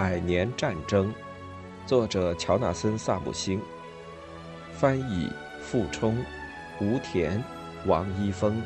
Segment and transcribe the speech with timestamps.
[0.00, 1.12] 百年战争，
[1.84, 3.60] 作者乔纳森·萨姆星，
[4.72, 5.30] 翻译
[5.60, 6.16] 傅冲、
[6.80, 7.44] 吴田、
[7.84, 8.62] 王一峰。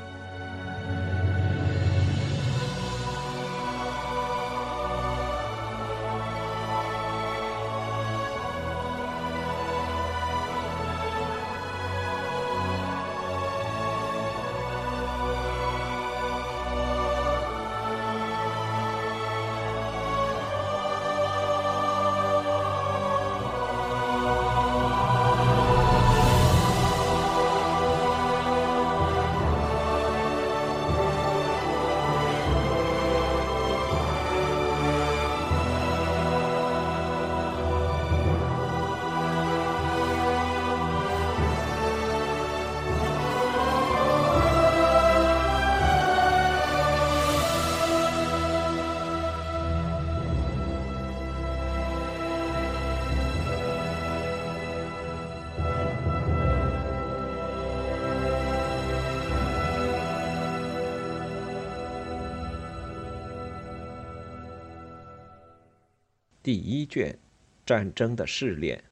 [66.44, 67.16] 第一卷，
[67.64, 68.84] 战争的试炼。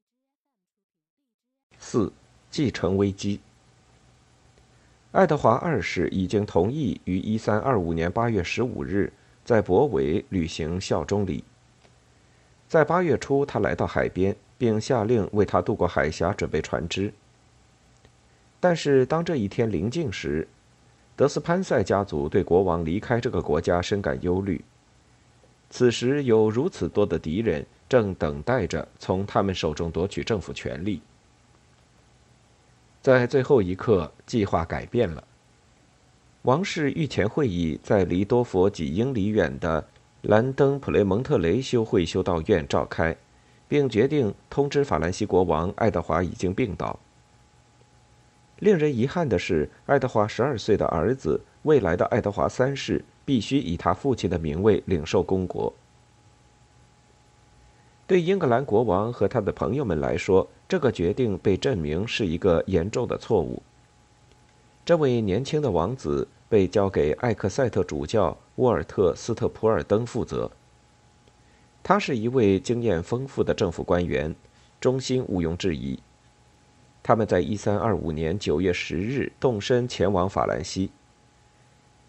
[1.78, 2.11] 四，
[2.50, 3.41] 继承危机。
[5.11, 9.12] 爱德华二世已经同意于一三二五年八月十五日
[9.44, 11.44] 在博韦履行效忠礼。
[12.69, 17.12] 在八月初，他来到海边，并下令为他渡过海峡准备船只。
[18.61, 20.48] 但是，当这一天临近时，
[21.14, 24.64] 德斯潘塞家族对国王离开这个国家深感忧虑。
[25.73, 31.01] 此时有如此多的敌人正等待着从他们手中夺取政府权力。
[33.01, 35.25] 在最后一刻，计划改变了。
[36.43, 39.88] 王室御前会议在离多佛几英里远的
[40.21, 43.16] 兰登普雷蒙特雷修会修道院召开，
[43.66, 46.99] 并决定通知法兰西国王爱德华已经病倒。
[48.59, 53.03] 令人遗憾的是，爱德华十二岁的儿子，未来的爱德华三世。
[53.25, 55.72] 必须以他父亲的名位领受公国。
[58.06, 63.62] 对英格兰国王和他的朋友们来说，这个决定被证明是一个严重的错误。
[64.84, 70.50] 这位年轻的王子被交给艾克塞特主教沃尔特斯特普尔登负责。
[71.83, 74.34] 他是一位经验丰富的政府官员，
[74.81, 75.99] 忠心毋庸置疑。
[77.03, 80.91] 他们在1325年9月10日动身前往法兰西。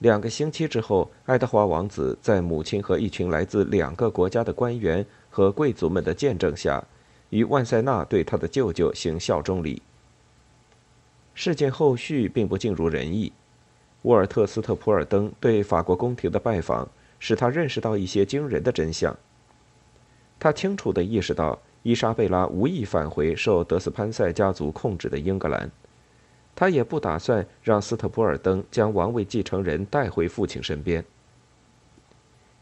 [0.04, 6.84] 两个星期之后，爱德华王子在母亲和一群来自两个国家的官员和贵族们的见证下，
[7.30, 9.82] 与万塞纳对他的舅舅行效忠礼。
[11.34, 13.32] 事件后续并不尽如人意。
[14.02, 19.16] 沃尔特斯特普尔登对法国宫廷的拜访，使他认识到一些惊人的真相。
[20.38, 25.72] 他清楚地意识到，伊莎贝拉无意返回受德斯潘塞家族控制的英格兰。
[26.56, 31.04] 他也不打算让斯特普尔登将王位继承人带回父亲身边。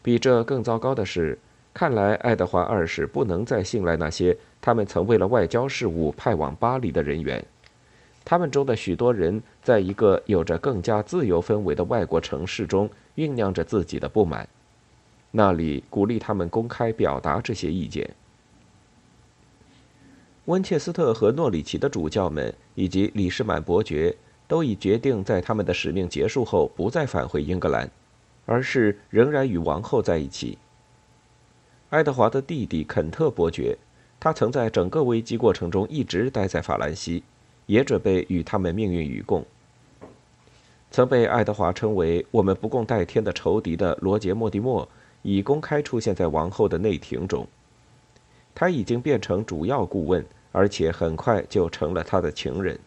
[0.02, 1.38] 比这更糟糕的是，
[1.72, 7.44] 看来爱德华二世不能再信赖那些他们曾为了外交事务派往巴黎的人员。
[8.24, 14.48] 他们中的许多人在一个有着更加自由氛围的外国城市中酝酿着自己的不满，
[15.30, 18.08] 那里鼓励他们公开表达这些意见。
[20.46, 24.14] 温切斯特和诺里奇的主教们以及李士满伯爵
[24.46, 27.90] 都已决定，在他们的使命结束后不再返回英格兰，
[28.46, 30.58] 而是仍然与王后在一起。
[31.90, 33.76] 爱德华的弟弟肯特伯爵，
[34.18, 37.22] 他曾在整个危机过程中一直待在法兰西，
[37.66, 39.44] 也准备与他们命运与共。
[40.90, 44.86] 曾被爱德华称为“我们不共戴天”的仇敌的罗杰·莫蒂莫，
[45.22, 47.46] 已公开出现在王后的内廷中。
[48.54, 50.22] 他已经变成主要顾问，
[50.52, 52.78] 而且很快就成了他的情人。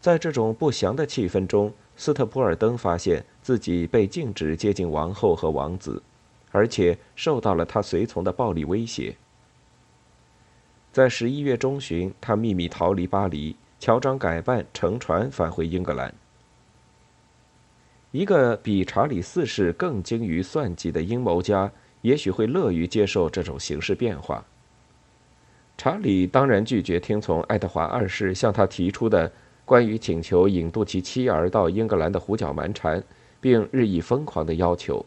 [0.00, 6.02] 在这种不祥的气氛中，斯特普尔登发现自己被禁止接近王后和王子，
[6.50, 9.14] 而且受到了他随从的暴力威胁。
[10.90, 16.14] 在十一月中旬，他秘密逃离巴黎，乔装改扮，乘船返回英格兰。
[18.12, 21.70] 一个比查理四世更精于算计的阴谋家。
[22.02, 24.42] 也许会乐于接受这种形势变化。
[25.80, 29.32] 查理当然拒绝听从爱德华二世向他提出的
[29.64, 33.02] 关于请求引渡其妻儿到英格兰的胡搅蛮缠，
[33.40, 35.02] 并日益疯狂的要求。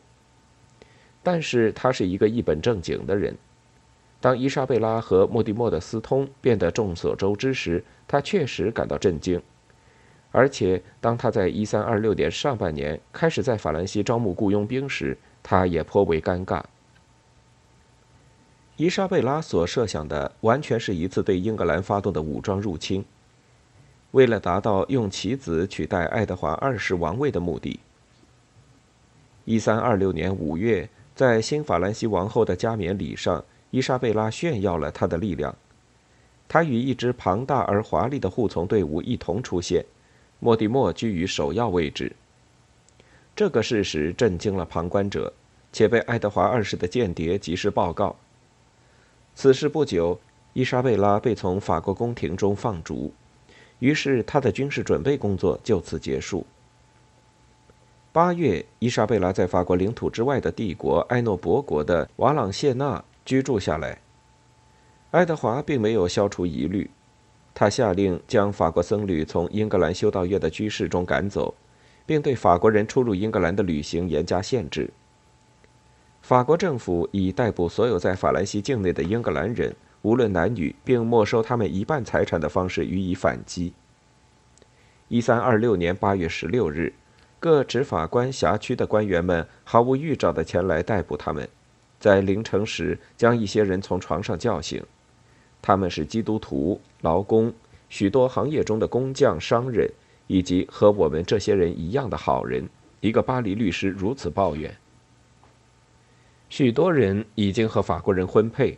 [1.22, 3.38] 但是他是一个一本正经的人。
[4.20, 9.40] 当伊莎贝拉和莫蒂莫的私通变得众所周知时，他确实感到震惊。
[10.32, 16.64] 而且，当他在1326年上半年开始在法兰西招募雇佣兵时，他也颇为尴尬。
[18.76, 23.06] 伊莎贝拉所设想的完全是一次对英格兰发动的武装入侵。
[24.12, 27.80] 为了达到用其子取代爱德华二世王位的目的
[29.46, 35.56] ，1326年5月，在新法兰西王后的加冕礼上，伊莎贝拉炫耀了她的力量。
[36.48, 39.86] 她与一支庞大而华丽的护从队伍一同出现，
[40.40, 42.16] 莫蒂莫居于首要位置。
[43.36, 45.32] 这个事实震惊了旁观者，
[45.72, 48.16] 且被爱德华二世的间谍及时报告。
[49.36, 50.20] 此事不久，
[50.54, 53.12] 伊莎贝拉被从法国宫廷中放逐，
[53.80, 56.46] 于是她的军事准备工作就此结束。
[58.12, 63.98] 八月，伊莎贝拉在法国领土之外的帝国埃诺伯国的瓦朗谢纳居住下来。
[65.10, 66.90] 爱德华并没有消除疑虑，
[67.56, 71.56] 他下令将法国僧侣从英格兰修道院的居室中赶走，
[72.06, 74.92] 并对法国人出入英格兰的旅行严加限制。
[76.24, 83.74] 法国政府以逮捕所有在法兰西境内的英格兰人，无论男女，并没收他们一半财产的方式予以反击。
[85.10, 86.94] 一三二六年八月十六日，
[87.42, 91.46] 各执法官辖区的官员们毫无预兆地前来逮捕他们，
[92.00, 94.82] 在凌晨时将一些人从床上叫醒。
[95.62, 97.54] 他们是基督徒、劳工、
[97.90, 99.92] 许多行业中的工匠、商人，
[100.28, 102.66] 以及和我们这些人一样的好人。
[103.02, 104.74] 一个巴黎律师如此抱怨。
[106.56, 108.78] 许多人已经和法国人婚配。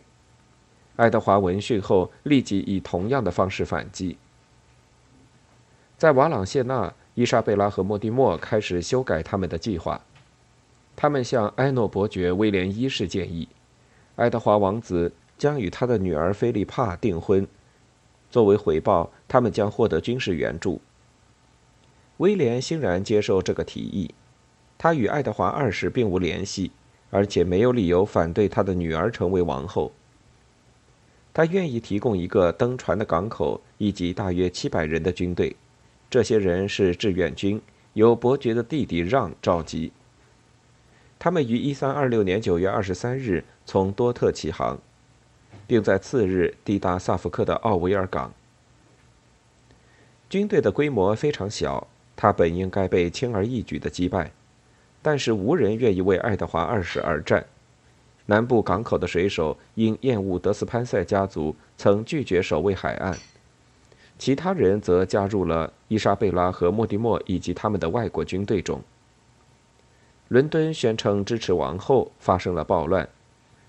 [0.96, 4.16] 爱德华闻讯后，立即以同样的方式反击。
[5.98, 10.00] 在瓦朗谢纳，伊莎贝拉和莫蒂莫开始修改他们的计划。
[10.96, 13.46] 他们向埃诺伯爵威廉一世建议，
[14.14, 17.46] 爱德华王子将与他的女儿菲利帕订婚。
[18.30, 20.80] 作为回报，他们将获得军事援助。
[22.16, 24.14] 威廉欣然接受这个提议。
[24.78, 26.70] 他与爱德华二世并无联系。
[27.10, 29.92] 而且没有理由反对他的女儿成为王后。
[31.32, 35.54] 他愿意提供一个登船的港口以及大约七百人的军队，
[36.08, 37.60] 这些人是志愿军，
[37.92, 39.92] 由伯爵的弟弟让召集。
[41.18, 44.78] 他们于1326年9月23日从多特起航，
[45.66, 48.32] 并在次日抵达萨福克的奥维尔港。
[50.28, 51.86] 军队的规模非常小，
[52.16, 54.32] 他本应该被轻而易举的击败。
[55.06, 57.46] 但是无人愿意为爱德华二世而战。
[58.24, 63.14] 南部港口的水手因厌恶德斯潘塞家族，曾拒绝守卫海岸；
[64.18, 68.82] 其他人则加入了伊莎贝拉和莫蒂莫以及他们的外国军队中。
[70.26, 73.08] 伦敦宣称支持王后，发生了暴乱。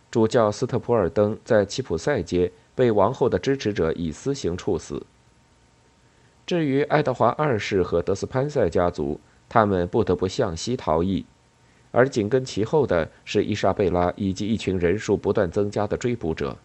[0.10, 5.06] 主教斯特普尔登在齐普赛街被王后的支持者以私刑处死。
[6.48, 11.26] 至于爱德华二世和德斯潘塞家族，他们不得不向西逃逸，
[11.92, 16.58] 而紧跟其后的是伊莎贝拉以及一群人数不断增加的追捕者。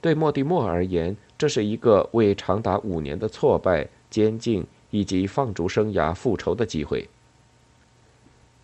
[0.00, 7.08] 对莫蒂莫而言，这是一个为长达五年的挫败、监禁以及放逐生涯复仇的机会。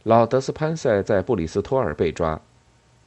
[0.04, 2.40] 老德斯潘塞在布里斯托尔被抓，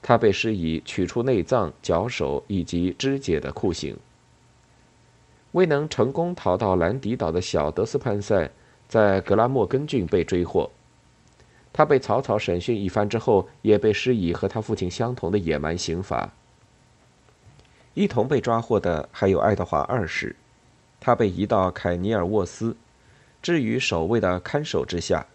[0.02, 3.98] 他被施以取出内脏、脚手以及肢解的酷刑。
[5.54, 8.52] 未能成功逃到兰迪岛的小德斯潘塞。
[8.90, 10.70] 在格拉莫根郡被追获，
[11.72, 16.34] 他被草草审讯一番之后，也被施以和他父亲相同的野蛮刑罚。
[17.94, 20.36] 一同被抓获的还有爱德华二世，
[21.00, 22.76] 他被移到凯尼尔沃斯，
[23.44, 25.26] 置于守卫的看守之下。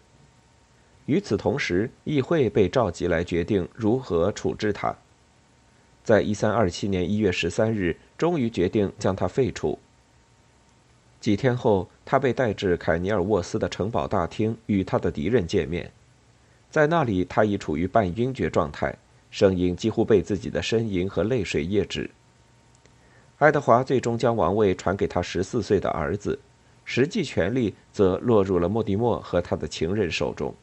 [1.05, 4.93] 与此同时，议会被召集来决定如何处置他。
[6.03, 9.79] 在一三二七年一月十三日，终于决定将他废除。
[11.25, 15.91] 几天后，他被带至凯尼尔沃斯的城堡大厅，与他的敌人见面。
[16.69, 18.95] 在那里，他已处于半晕厥状态，
[19.31, 22.11] 声音几乎被自己的呻吟和泪水噎止。
[23.39, 26.37] 爱德华最终将王位传给他十四岁的儿子，
[26.83, 30.53] 实际权力则落入了莫蒂莫和他的情人手中。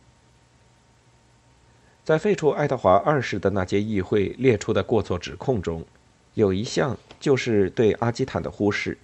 [2.04, 5.84] 在废除爱德华二世的那届议会列出的过错指控中，
[6.34, 8.96] 有一项就是对阿基坦的忽视。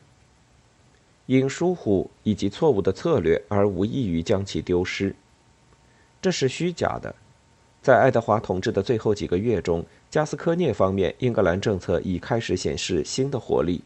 [1.28, 5.14] 因疏忽以及错误的策略而无异于将其丢失，
[6.22, 7.14] 这是虚假的。
[7.82, 13.82] 在爱德华统治的最后几个月中，加斯科涅方面英格兰政策已开始显示新的活力。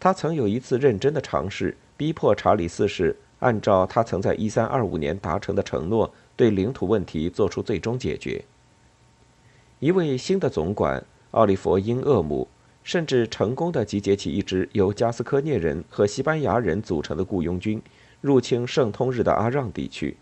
[0.00, 8.44] 他曾有一次认真的尝试逼迫查理四世按照他曾在1325年达成的承诺，对领土问题做出最终解决。
[9.78, 12.48] 一位新的总管奥利弗·英厄姆。
[12.84, 17.80] 甚至成功的集结起一支由加斯科涅人和西班牙人组成的雇佣军，
[18.20, 20.16] 入侵圣通日的阿让地区。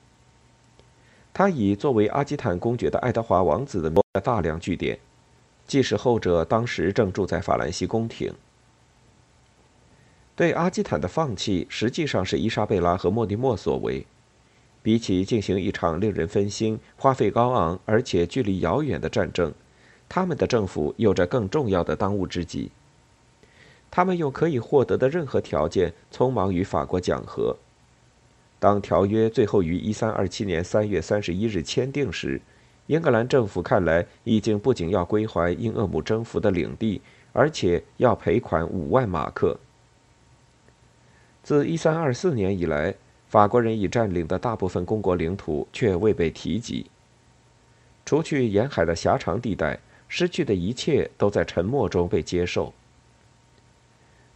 [1.32, 4.98] 他以作为阿基坦公爵的爱德华王子的大量据点，
[5.66, 8.34] 即使后者当时正住在法兰西宫廷。
[10.34, 14.06] 对阿基坦的放弃，实际上是伊莎贝拉和莫蒂莫所为。
[14.82, 19.52] 比起进行一场令人分心、花费高昂而且距离遥远的战争，
[20.10, 22.72] 他们的政府有着更重要的当务之急。
[23.92, 27.56] 他们用可以获得的任何条件，匆忙与法国讲和。
[28.58, 32.40] 当条约最后于1327年3月31日签订时，
[32.88, 37.00] 英格兰政府看来已经不仅要归还英厄姆征服的领地，
[37.32, 39.56] 而且要赔款五万马克。
[41.44, 42.94] 自1324年以来，
[43.28, 46.86] 法国人已占领的大部分公国领土却未被提及。
[48.04, 49.78] 除去沿海的狭长地带，
[50.10, 52.74] 失去的一切都在沉默中被接受。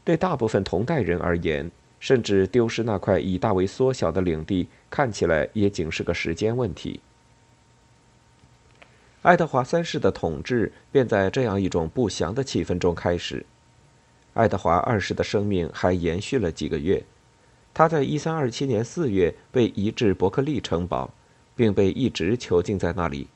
[0.04, 7.00] 对大部分同代人而言，甚至丢失那块以大为缩小的领地，看起来也仅是个时间问题。
[9.22, 13.44] 爱德华三世的统治便在这样一种不祥的气氛中开始。
[14.34, 17.02] 爱德华二世的生命还延续了几个月，
[17.72, 21.12] 他在1327年4月被移至伯克利城堡，
[21.56, 23.28] 并被一直囚禁在那里，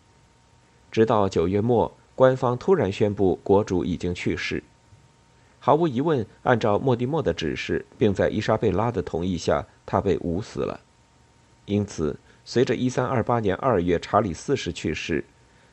[0.92, 4.60] 直到9月末，官方突然宣布国主已经去世。
[5.60, 10.80] 毫无疑问，按照莫蒂莫的指示，并在伊莎贝拉的同意下，他被捂死了。
[11.66, 15.24] 因此，随着1328年2月查理四世去世，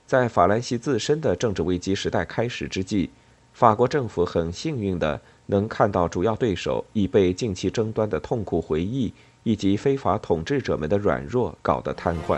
[0.05, 3.09] 在法兰西自身的政治危机时代开始之际，
[3.51, 9.11] 法国政府很幸运的能看到主要对手已被近期争端的痛苦回忆
[9.41, 12.37] 以及非法统治者们的软弱搞得瘫痪。